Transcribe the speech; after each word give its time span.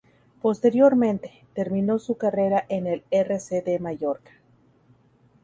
Posteriormente, 0.41 1.43
terminó 1.53 1.99
su 1.99 2.17
carrera 2.17 2.65
en 2.69 2.87
el 2.87 3.03
R. 3.11 3.39
C. 3.39 3.61
D. 3.61 3.77
Mallorca. 3.77 4.31